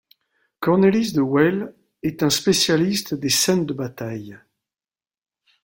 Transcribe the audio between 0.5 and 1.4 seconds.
Cornelis de